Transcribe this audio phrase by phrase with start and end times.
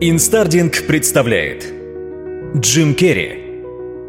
[0.00, 1.70] Инстардинг представляет
[2.56, 3.60] Джим Керри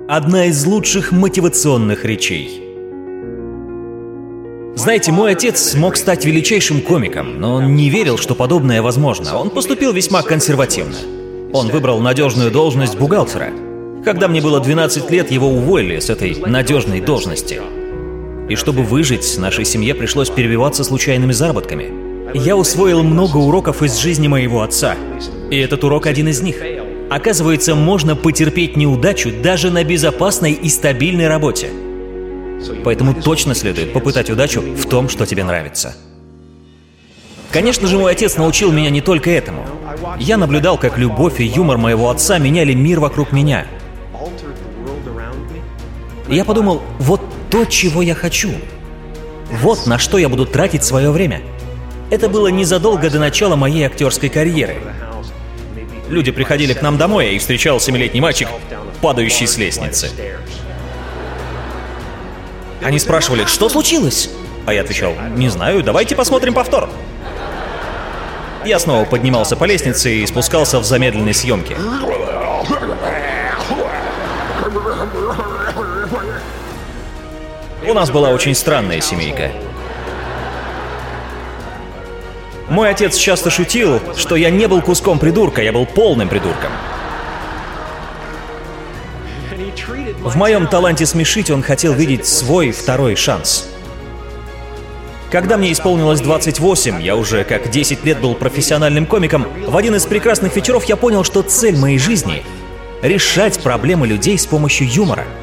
[0.08, 2.64] Одна из лучших мотивационных речей
[4.76, 9.38] Знаете, мой отец смог стать величайшим комиком, но он не верил, что подобное возможно.
[9.38, 10.96] Он поступил весьма консервативно.
[11.52, 13.50] Он выбрал надежную должность бухгалтера.
[14.06, 17.60] Когда мне было 12 лет, его уволили с этой надежной должности.
[18.50, 24.28] И чтобы выжить, нашей семье пришлось перебиваться случайными заработками– я усвоил много уроков из жизни
[24.28, 24.96] моего отца.
[25.52, 26.56] И этот урок один из них.
[27.10, 31.70] Оказывается, можно потерпеть неудачу даже на безопасной и стабильной работе.
[32.84, 35.96] Поэтому точно следует попытать удачу в том, что тебе нравится.
[37.52, 39.64] Конечно же, мой отец научил меня не только этому.
[40.18, 43.68] Я наблюдал, как любовь и юмор моего отца меняли мир вокруг меня.
[46.30, 48.50] Я подумал, вот то, чего я хочу.
[49.62, 51.42] Вот на что я буду тратить свое время–
[52.10, 54.78] это было незадолго до начала моей актерской карьеры.
[56.10, 58.48] Люди приходили к нам домой, и встречал семилетний мальчик,
[59.02, 60.12] падающий с лестницы.
[62.84, 64.30] Они спрашивали, что случилось?
[64.66, 66.90] А я отвечал, не знаю, давайте посмотрим повтор.
[68.66, 71.76] Я снова поднимался по лестнице и спускался в замедленной съемке.
[77.86, 79.52] У нас была очень странная семейка.
[82.70, 86.72] Мой отец часто шутил, что я не был куском придурка, я был полным придурком.
[90.22, 93.70] В моем таланте смешить он хотел видеть свой второй шанс.
[95.30, 100.06] Когда мне исполнилось 28, я уже как 10 лет был профессиональным комиком, в один из
[100.06, 102.44] прекрасных вечеров я понял, что цель моей жизни—
[103.02, 105.26] решать проблемы людей с помощью юмора—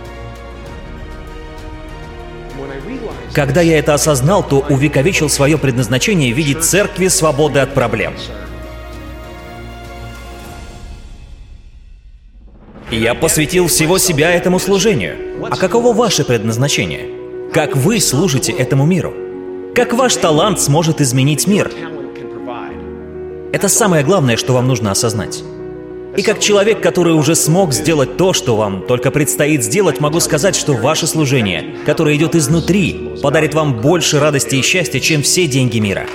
[3.32, 8.14] Когда я это осознал, то увековечил свое предназначение в виде церкви свободы от проблем.
[12.90, 15.16] Я посвятил всего себя этому служению.
[15.48, 17.08] А каково ваше предназначение?
[17.52, 19.14] Как вы служите этому миру?
[19.76, 21.70] Как ваш талант сможет изменить мир?
[23.52, 25.44] Это самое главное, что вам нужно осознать.
[26.16, 30.56] И как человек, который уже смог сделать то, что вам только предстоит сделать, могу сказать,
[30.56, 35.78] что ваше служение, которое идет изнутри, подарит вам больше радости и счастья, чем все деньги
[35.78, 36.06] мира.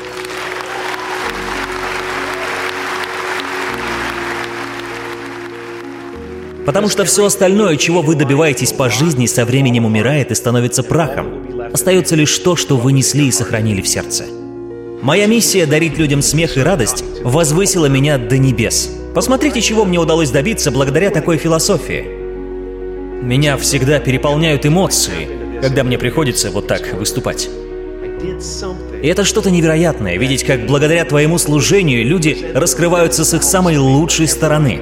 [6.65, 11.71] Потому что все остальное, чего вы добиваетесь по жизни, со временем умирает и становится прахом.
[11.71, 14.25] Остается лишь то, что вы несли и сохранили в сердце.
[15.01, 18.89] Моя миссия дарить людям смех и радость возвысила меня до небес.
[19.15, 22.05] Посмотрите, чего мне удалось добиться благодаря такой философии.
[23.23, 25.29] Меня всегда переполняют эмоции,
[25.61, 27.49] когда мне приходится вот так выступать.
[29.01, 34.27] И это что-то невероятное, видеть, как благодаря твоему служению люди раскрываются с их самой лучшей
[34.27, 34.81] стороны.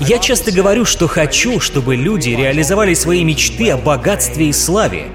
[0.00, 5.08] Я часто говорю, что хочу, чтобы люди реализовали свои мечты о богатстве и славе,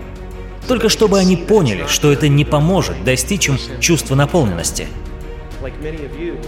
[0.68, 4.86] только чтобы они поняли, что это не поможет достичь им чувства наполненности.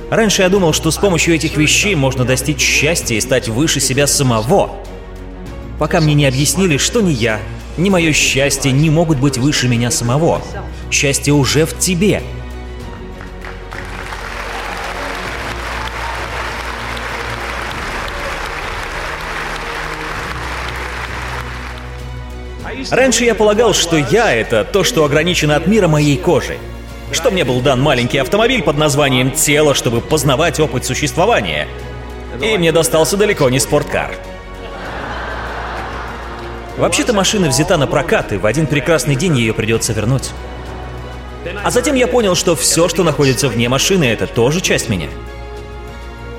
[0.09, 4.07] Раньше я думал, что с помощью этих вещей можно достичь счастья и стать выше себя
[4.07, 4.71] самого.
[5.79, 7.39] Пока мне не объяснили, что ни я,
[7.77, 10.41] ни мое счастье не могут быть выше меня самого.
[10.91, 12.21] Счастье уже в тебе,
[22.91, 26.57] Раньше я полагал, что я— это то, что ограничено от мира моей кожи.
[27.11, 31.67] Что мне был дан маленький автомобиль под названием «Тело», чтобы познавать опыт существования.
[32.41, 34.11] И мне достался далеко не спорткар.
[36.77, 40.29] Вообще-то машина взята на прокат, и в один прекрасный день ее придется вернуть.
[41.63, 45.09] А затем я понял, что все, что находится вне машины, это тоже часть меня.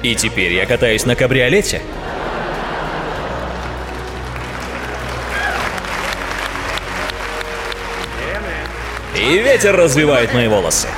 [0.02, 1.82] И теперь я катаюсь на кабриолете—
[9.20, 10.88] И ветер развивает мои волосы.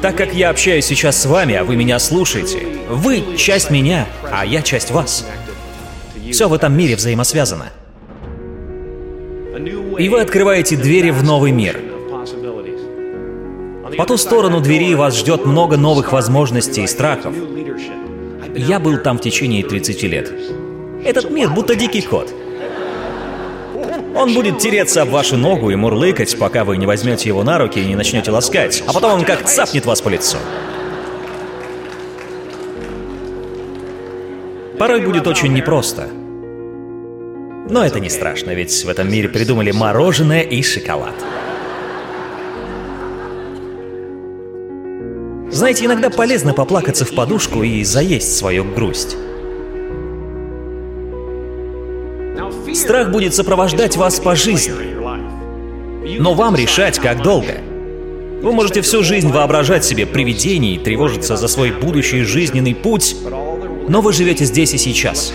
[0.00, 4.46] Так как я общаюсь сейчас с вами, а вы меня слушаете, вы часть меня, а
[4.46, 5.26] я часть вас.
[6.30, 7.70] Все в этом мире взаимосвязано.
[9.98, 11.80] И вы открываете двери в новый мир.
[13.98, 17.34] По ту сторону двери вас ждет много новых возможностей и страхов.
[18.54, 20.32] Я был там в течение 30 лет.
[21.04, 22.32] Этот мир будто дикий кот.
[24.14, 27.80] Он будет тереться об вашу ногу и мурлыкать, пока вы не возьмете его на руки
[27.80, 30.36] и не начнете ласкать, а потом он как цапнет вас по лицу.
[34.78, 36.08] Порой будет очень непросто.
[37.70, 41.14] Но это не страшно, ведь в этом мире придумали мороженое и шоколад.
[45.50, 49.16] Знаете, иногда полезно поплакаться в подушку и заесть свою грусть.
[52.74, 54.74] Страх будет сопровождать вас по жизни.
[56.18, 57.60] Но вам решать, как долго.
[58.42, 63.16] Вы можете всю жизнь воображать себе привидений, тревожиться за свой будущий жизненный путь,
[63.88, 65.32] но вы живете здесь и сейчас.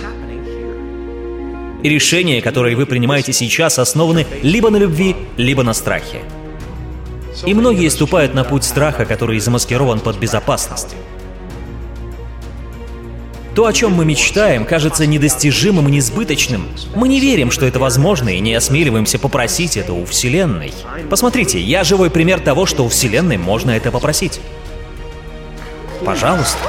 [1.83, 6.21] И решения, которые вы принимаете сейчас, основаны либо на любви, либо на страхе.
[7.45, 10.95] И многие ступают на путь страха, который замаскирован под безопасность.
[13.55, 16.67] То, о чем мы мечтаем, кажется недостижимым и несбыточным.
[16.93, 20.73] Мы не верим, что это возможно, и не осмеливаемся попросить это у Вселенной.
[21.09, 24.41] Посмотрите, я живой пример того, что у Вселенной можно это попросить.
[26.03, 26.59] Пожалуйста.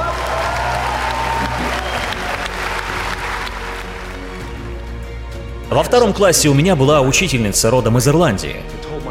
[5.69, 8.55] Во втором классе у меня была учительница родом из Ирландии.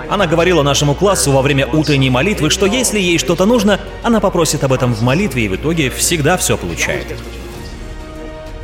[0.08, 4.64] Она говорила нашему классу во время утренней молитвы, что если ей что-то нужно, она попросит
[4.64, 7.08] об этом в молитве и в итоге всегда все получает.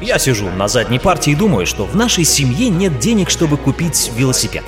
[0.02, 4.10] Я сижу на задней партии и думаю, что в нашей семье нет денег, чтобы купить
[4.16, 4.64] велосипед.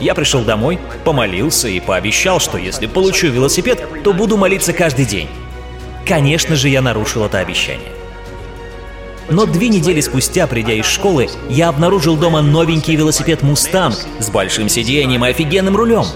[0.00, 5.28] Я пришел домой, помолился и пообещал, что если получу велосипед, то буду молиться каждый день.
[6.06, 7.92] Конечно же, я нарушил это обещание.
[9.28, 14.70] Но две недели спустя, придя из школы, я обнаружил дома новенький велосипед «Мустанг» с большим
[14.70, 16.06] сиденьем и офигенным рулем.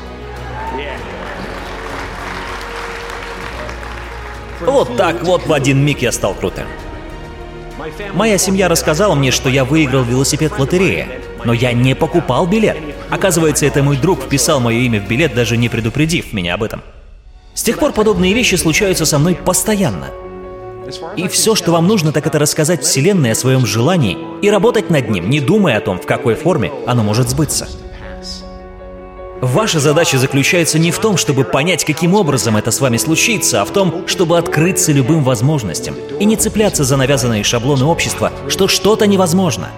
[4.61, 6.67] Вот так вот в один миг я стал крутым.
[8.15, 11.09] Моя семья рассказала мне, что я выиграл велосипед в лотерее,
[11.45, 12.77] но я не покупал билет.
[13.09, 16.83] Оказывается, это мой друг вписал мое имя в билет, даже не предупредив меня об этом.
[17.55, 20.09] С тех пор подобные вещи случаются со мной постоянно.
[21.17, 25.09] И все, что вам нужно, так это рассказать Вселенной о своем желании и работать над
[25.09, 27.69] ним, не думая о том, в какой форме оно может сбыться.
[29.41, 33.65] Ваша задача заключается не в том, чтобы понять, каким образом это с вами случится, а
[33.65, 39.07] в том, чтобы открыться любым возможностям и не цепляться за навязанные шаблоны общества, что что-то
[39.07, 39.71] невозможно.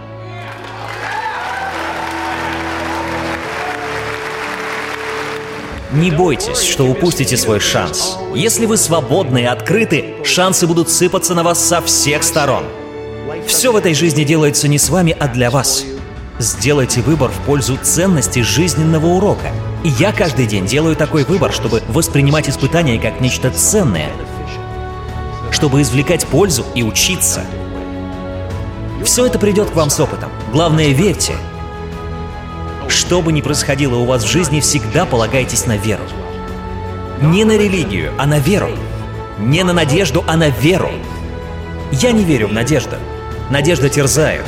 [5.93, 8.17] Не бойтесь, что упустите свой шанс.
[8.35, 12.65] Если вы свободны и открыты, шансы будут сыпаться на вас со всех сторон.
[13.47, 15.85] Все в этой жизни делается не с вами, а для вас.
[16.43, 19.53] Сделайте выбор в пользу ценности жизненного урока.
[19.85, 24.11] И я каждый день делаю такой выбор, чтобы воспринимать испытания как нечто ценное,
[25.53, 27.45] чтобы извлекать пользу и учиться.
[29.05, 30.31] Все это придет к вам с опытом.
[30.53, 31.35] Главное, верьте.
[32.89, 36.03] Что бы ни происходило у вас в жизни, всегда полагайтесь на веру.
[37.21, 38.71] Не на религию, а на веру.
[39.39, 40.91] Не на надежду, а на веру.
[41.93, 42.97] Я не верю в надежду.
[43.49, 44.45] Надежда терзает.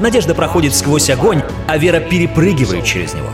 [0.00, 3.30] Надежда проходит сквозь огонь, а вера перепрыгивает через него.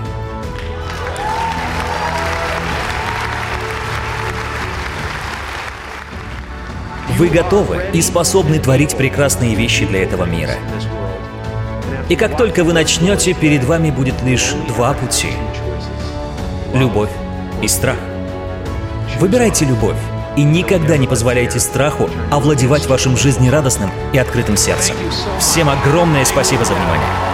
[7.18, 10.54] Вы готовы и способны творить прекрасные вещи для этого мира.
[12.08, 15.28] И как только вы начнете, перед вами будет лишь два пути.
[16.72, 17.10] Любовь
[17.62, 17.98] и страх.
[19.20, 19.96] Выбирайте любовь
[20.36, 24.96] и никогда не позволяйте страху овладевать вашим жизнерадостным и открытым сердцем.
[25.38, 27.33] Всем огромное спасибо за внимание.